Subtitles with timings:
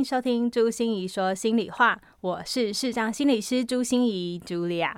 [0.00, 4.94] 迎收听朱心怡说心里话，我是视障心理师朱心怡 Julia，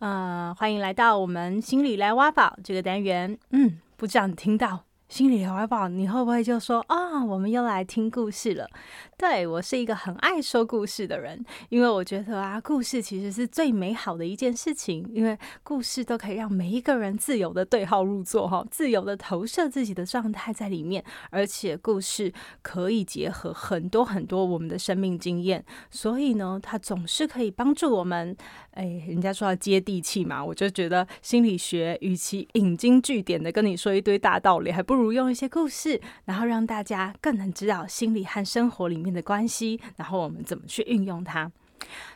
[0.00, 3.38] 呃，欢迎来到我们心理来挖宝这个单元。
[3.52, 4.83] 嗯，不知道你听到。
[5.08, 8.68] 心里怀抱，你会不会就说啊，我们又来听故事了？
[9.16, 22.32] 对我是一个很爱说故事的人，因为我觉得啊，故事其实是最美好的一件事情，因为故事都可以让每一个人自由的对号入座，哈，自由的投射自己的状态在里面，而且故事
[22.62, 28.36] 可以结合很多很多我们的生命经验，所以呢，它总是可以帮助我们。
[28.72, 35.04] 哎，人家说要接地气嘛，我就觉得心理学与其引经据典的跟你说一堆大道理，还不不。
[35.04, 41.52] 如用一些故事，然后让大家更能知道心理和生活里面的关系，然后我们怎么去运用它。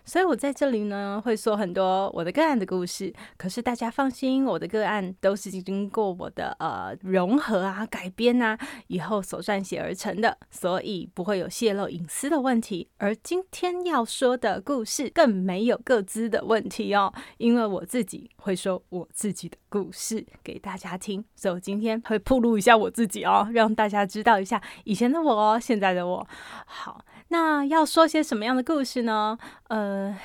[0.05, 3.13] 所以我在这里呢，会说很多我的个案的故事。
[3.37, 12.89] 可是大家放心，我的个案都是经过我的呃融合啊、改编啊，以后所撰写而成的，所以不会有泄露隐私的问题。
[12.99, 26.27] 而今天要说的故事更没有各自的问题哦，因为我自己会说我自己的故事给大家听，所以我今天会铺露一下我自己哦，让大家知道一下以前的我，哦现在的我。
[26.65, 27.05] 好。
[27.29, 29.39] 那要说些什么样的故事呢？
[29.69, 30.17] 呃。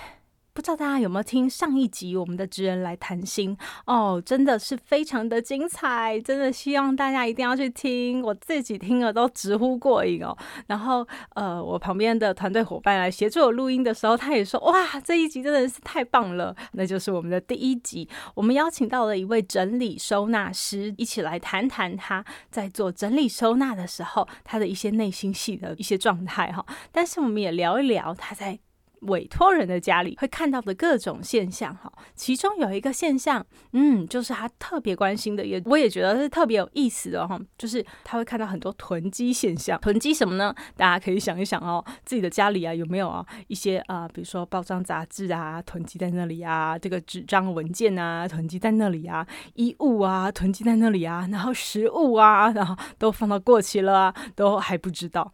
[0.53, 10.37] 不知道大家有没有听上一集我们的职人来谈心哦，真的是非常的精彩，真的希望大家一定要去听，我自己听了都直呼过瘾哦。
[10.67, 16.55] 然后呃，我旁边的团队伙伴来协助我录音的时候，他也说哇，这一集真的是太棒了。
[16.73, 26.63] 那就是我们的第一集，我们邀请到了一位整理收纳师，一起来谈谈他在做整理收纳的时候他的一些内心戏的一些状态哈。
[26.92, 28.59] 但是我们也聊一聊他在。
[29.08, 39.80] 委托人的家里会看到的各种现象，哈，其中有一个现象，嗯，就是他特别关心的，也我也觉得是特别有意思的，哈，就是他会看到很多囤积现象。
[39.81, 40.53] 囤积什么呢？
[40.75, 49.25] 大家可以想一想哦，自己的家里啊有没有啊一些啊，比如说包装杂志啊囤积在那里啊，这个纸张文件啊囤积在那里啊，
[49.55, 55.31] 衣物啊囤积在那里啊，然后食物啊，然后都放到过期了啊，都还不知道。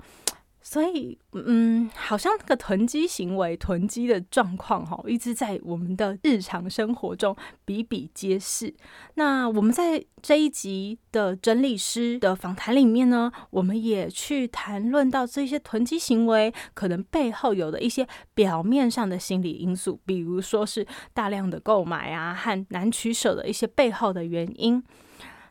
[0.61, 8.73] 所以，嗯，好像那个囤积行为、囤积的状况，哈，一直在我们的日常生活中比比皆是。
[9.15, 24.83] 那我们在这一集的整理师的访谈里面呢，我们也去谈论到这些囤积行为可能背后有的一些表面上的心理因素，比如说是大量的购买啊，和难取舍的一些背后的原因。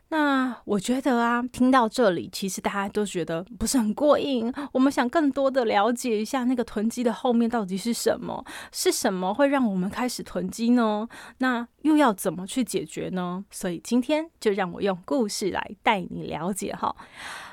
[0.09, 4.51] 那我觉得啊，听到这里，其实大家都觉得不是很过瘾。
[4.71, 11.07] 我们想更多的了解一下那个囤积的后面到底是什么，是什么会让我们开始囤积呢？
[11.37, 13.43] 那又要怎么去解决呢？
[13.51, 16.95] 所以今天就让我用故事来带你了解哈。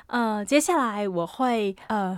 [0.07, 2.17] 呃，接下来我会呃。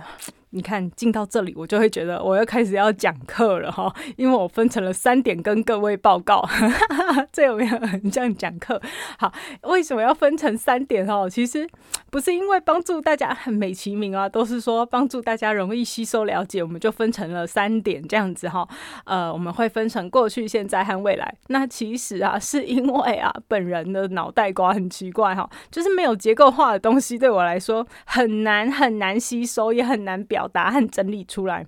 [0.52, 6.44] 你看进到这里，我就会觉得我要开始要讲课了哈，因为我分成了三点跟各位报告，
[7.30, 8.82] 这有没有很像讲课？
[9.16, 9.32] 好，
[9.62, 11.28] 为什么要分成三点哈？
[11.30, 11.70] 其实
[12.10, 18.68] 不是因为帮助大家很美其名啊，都是说帮助大家容易吸收了解，我们就分成了三点这样子哈。
[19.04, 21.32] 呃，我们会分成过去、现在和未来。
[21.46, 30.20] 那其实啊， 是因为啊，本人的脑袋瓜很奇怪哈，就是没有结构化的东西对我来说很难很难吸收，也很难。
[30.30, 31.66] 表达和整理出来，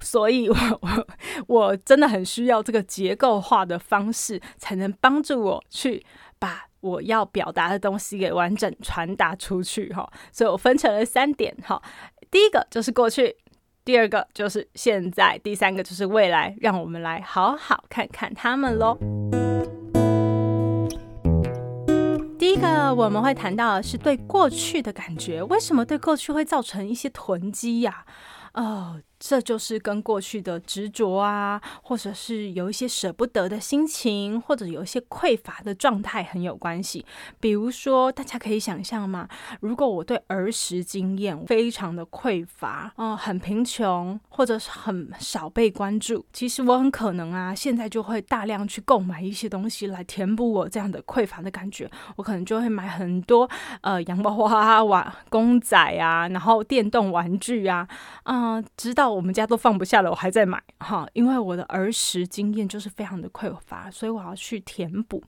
[0.00, 1.06] 所以我我
[1.46, 6.04] 我真的很需要这个结构化的方式，才能帮助我去
[6.40, 10.10] 把我要表达的东西给完整传达出去哈。
[10.32, 11.80] 所以我分成了三点哈，
[12.32, 13.36] 第一个就是过去，
[13.86, 16.52] 第二个就是现在，第三个就是未来。
[16.60, 18.98] 让我们来好好看看他们喽。
[22.36, 28.04] 第一个我们会谈到的是对过去的感觉，为什么对过去会造成一些囤积呀？
[28.54, 29.00] 哦。
[29.18, 37.04] 这就是跟过去的执着啊，或者是有一些舍不得的心情，或者有一些匮乏的状态很有关系。
[37.40, 39.26] 比如说，大家可以想象嘛，
[39.60, 51.90] 如果我对儿时经验非常的匮乏，哦，很贫穷，或者是很少被关注，其实我很可能啊，现在就会大量去购买一些东西来填补我这样的匮乏的感觉。
[52.16, 53.48] 我可能就会买很多
[53.80, 57.88] 呃洋娃娃、玩公仔啊，然后电动玩具啊，
[58.24, 59.05] 嗯，直到。
[59.06, 65.22] 到我们家都放不下了，我还在买哈，因为我的儿时经验就是非常的匮乏，所以我要去填补。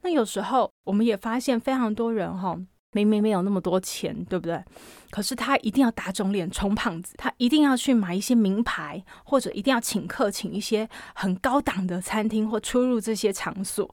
[0.00, 2.58] 那有时候我们也发现非常多人哈。
[2.92, 4.60] 明明没有那么多钱，对不对？
[5.12, 13.88] 可是他一定要打肿脸充胖子，他一定要去买一些名牌，或者一定要请客，请一些很高档的餐厅或出入这些场所。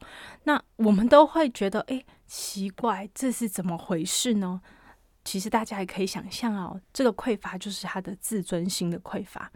[0.45, 4.61] 那我们都会觉得，哎，奇怪，这是怎么回事呢？
[5.27, 9.51] 其实大家也可以想象哦，这个匮乏就是他的自尊心的匮乏，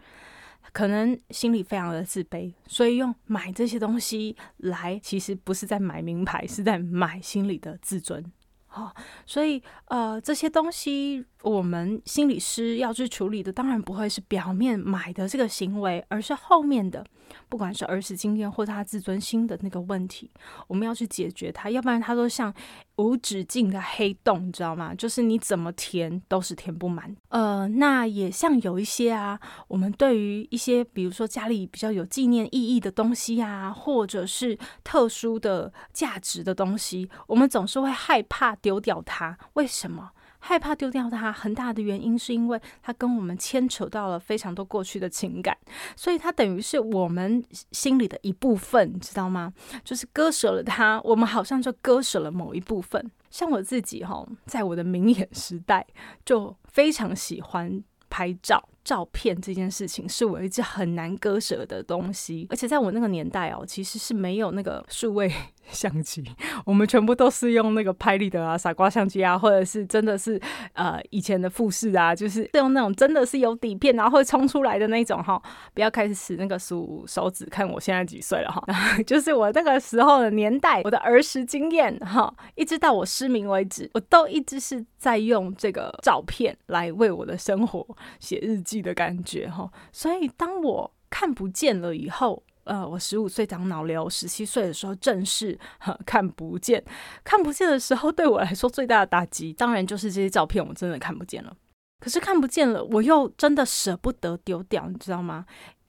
[0.70, 8.22] 可能心里非常的自卑，所以用买这些东西来，其实不是在买名牌，是在买心里的自尊。
[8.74, 8.94] 好，
[9.26, 17.04] 所以呃，这些东西我们心理师要去处理的，当然不会是表面买的这个行为，而是后面的。
[17.48, 20.30] 不管是儿时经验或他自尊心的那个问题，
[20.66, 22.52] 我们要去解决它，要不然它都像
[22.96, 24.94] 无止境的黑洞，你知道吗？
[24.94, 27.14] 就是你怎么填都是填不满。
[27.28, 29.38] 呃，那也像有一些啊，
[29.68, 39.36] 我们对于一些比如说家里比较有纪念意义的东西啊，或者是特殊的价值的东西，我们总是会害怕丢掉它。
[39.54, 40.12] 为什么？
[40.44, 45.56] 害怕丢掉它，很大的原因是因为它跟我们牵扯到了非常多过去的情感，
[45.94, 49.52] 所以它等于是我们心里的一部分，你知道吗？
[49.84, 53.08] 就是割舍了它，我们好像就割舍了某一部分。
[53.30, 55.86] 像我自己哈，在我的明眼时代，
[56.24, 57.80] 就非常喜欢
[58.10, 58.68] 拍照。
[58.84, 65.32] 照片这件事情是我一直很难割舍的东西，而且在我那个年代哦，其实是没有那个数位
[65.72, 66.22] 相机，
[66.66, 70.38] 我们全部都是用那个拍立得啊、傻瓜相机啊，或者是真的是
[70.74, 75.40] 呃以前的富士啊，就是用那种真的是有底片然后会冲出来的那种哈。
[75.72, 78.62] 不要开始使那个数手指看我现在几岁了哈，
[79.06, 87.86] 就是我那个时候的年代，我的儿时经验哈，一直到我失明为止，我都一直是在用这个照片来为我的生活
[88.20, 88.82] 写日记。
[88.82, 95.58] 的感觉哈，所以当我看不见了以后，呃，我十五岁长脑瘤，十七岁的时候正式
[96.06, 96.82] 看不见，
[97.24, 101.52] 看不见的时候，对我来说最大的打击，当然就是这些照片我真的看不见了。
[102.00, 105.44] 可是看不见了，我又真的舍不得丢掉，你知道吗？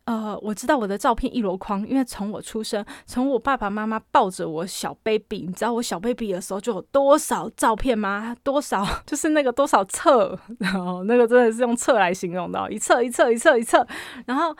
[0.05, 8.35] 呃，我知道我的照片一箩筐，因为从我出生，从我爸爸妈妈抱着我小 baby，你知道我小 baby 的时候就有多少照片吗？
[8.43, 13.87] 多少 就是那个多少册，然后那个真的是用册来形容的，一册一册一册一册。
[14.25, 14.53] 然后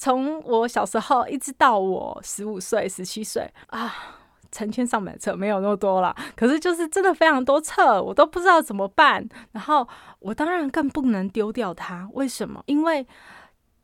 [0.00, 3.94] 从我小时候一直到我十五岁、十七岁啊，
[4.50, 6.16] 成千上百册，没有那么多了。
[6.34, 9.28] 可是就是真的非常多册，我都不知道怎么办。
[9.52, 9.86] 然后
[10.20, 12.62] 我当然更不能丢掉它，为什么？
[12.64, 13.06] 因为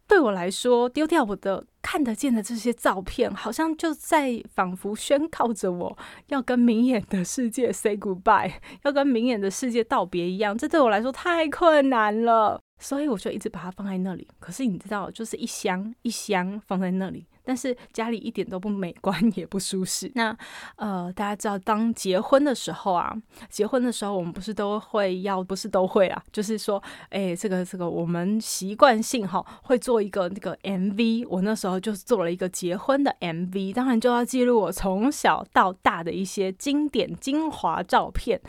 [0.08, 5.98] 对我来说，丢掉我的看得见的这些照片，好像就在仿佛宣告着我
[6.28, 8.54] 要跟明眼的世界 say goodbye，
[8.84, 10.56] 要跟明眼的世界道别一样。
[10.56, 14.26] 这对我来说太困难了，所以我就一直把它放在那里。
[14.38, 17.26] 可是你知道，就是一箱一箱放在那里。
[17.49, 20.11] 但是家里一点都不美观，也不舒适。
[20.17, 20.37] 那
[20.75, 23.17] 呃，大家知道，当结婚的时候啊，
[23.49, 31.25] 结婚的时候我们不是都会要，不是都会啊，就是说，哎，这个这个，我们习惯性哈会做一个那个 MV。
[31.31, 38.40] 我那时候就做了一个结婚的 MV，当然就要记录我从小到大的一些经典精华照片。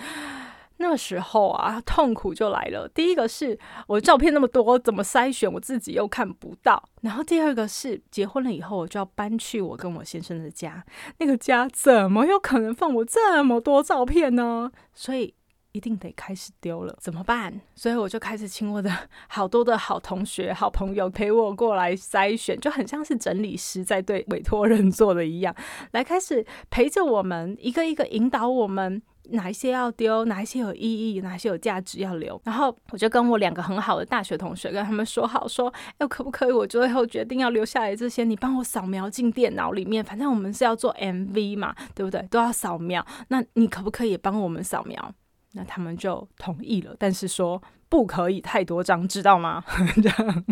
[0.77, 2.87] 那时候啊， 痛苦就来了。
[2.93, 3.57] 第一个是
[3.87, 5.51] 我照片那么多，怎么筛选？
[5.51, 6.81] 我自己又看不到。
[7.01, 10.85] 然后第二个是结婚了以后，我就要搬去我跟我先生的家，
[11.17, 14.71] 那个家怎么有可能放我这么多照片呢？
[14.93, 15.33] 所以
[15.71, 17.61] 一定得开始丢了，怎么办？
[17.75, 18.91] 所以我就开始请我的
[19.27, 25.55] 好多的好同学、好朋友陪我过来筛选，就很像是整理师在对委托人做的一样，
[25.91, 29.01] 来开始陪着我们，一个一个引导我们。
[29.31, 30.81] 哪一些要丢，哪一些有意
[31.15, 32.39] 义，哪些有价值要留。
[32.43, 36.51] 然后我就跟我两个很好的大学同学跟他们说好，说哎，可不可以？
[36.51, 40.03] 我最后决定要留下来这些，你帮我扫描进电脑里面。
[40.03, 42.21] 反正我们是要做 MV 嘛，对不对？
[42.29, 43.05] 都要扫描。
[43.29, 45.13] 那你可不可以帮我们扫描？
[45.53, 49.63] 那他们就同意了，但是说不可以太多张，知道吗？
[50.03, 50.45] 这样，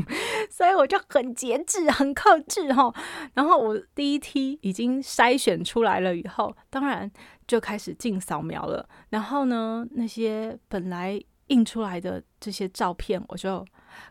[0.50, 2.91] 所以我就很节制，很克制哈。
[3.34, 7.12] 然后我第一梯已经筛选出来了以后，当然。
[7.48, 13.66] 就开始进扫描了，然后呢，那些本来印出来的这些照片，我就。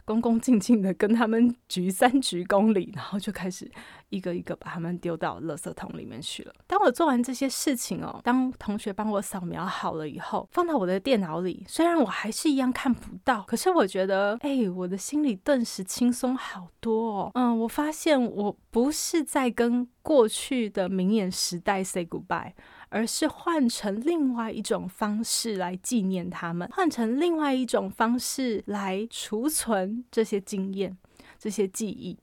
[0.06, 3.70] 恭恭敬敬的跟他们鞠三鞠躬礼，然后就开始
[4.08, 6.54] 一个一个把他们丢到垃圾桶里面去了。
[6.66, 17.30] 当我做完这些事情哦，当同学帮我扫描好了以后，放到我的电脑里，虽然我还是一样看不到，可是我觉得，哎，我的心里顿时轻松好多哦。
[17.34, 22.54] 嗯，我发现我不是在跟过去的明眼时代 say goodbye。
[22.94, 30.96] 而是换成另外一种方式来纪念他们，换成另外一种方式来储存这些经验。
[31.36, 32.16] 这些记忆。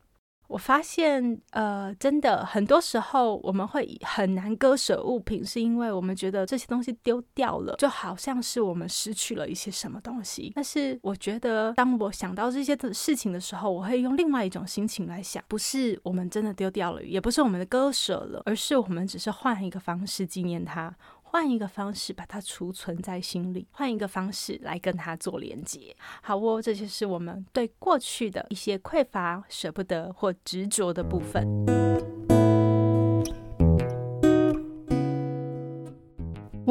[0.51, 10.51] 我发现，呃，真的很多时候我们会很难割舍物品，是因为我们觉得这些东西丢掉了，就好像是我们失去了一些什么东西。
[10.53, 20.93] 但是我觉得，当我想到这些的事情的时候，我会用另外一种心情来想，不是我们真的丢掉了，也不是我们的割舍了，而是我们只是换一个方式纪念它。
[21.32, 25.96] 换一个方式把它储存在心里，换一个方式来跟它做连接。
[26.22, 32.11] 好哦，这就是我们对过去的一些匮乏、舍不得或执着的部分。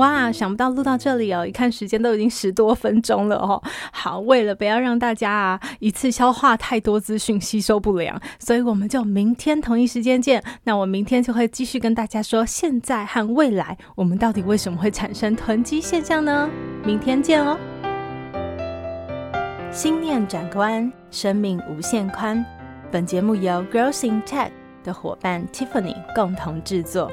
[0.01, 1.47] 哇，想不到录到这里哦！
[1.47, 3.63] 一看时间都已经十多分钟了哦。
[3.93, 10.43] 好，为了不要让大家啊一次消化太多资讯，吸收不良，所以我们就明天同一时间见。
[10.65, 16.49] 那我明天就会继续跟大家说，现在和未来我们到底为什么会产生囤积现象呢？
[16.83, 17.59] 明天见哦！
[19.71, 22.43] 心念转关，生命无限宽。
[22.91, 24.51] 本节目由 Growing Tech
[24.83, 27.13] 的伙伴 Tiffany 共同制作。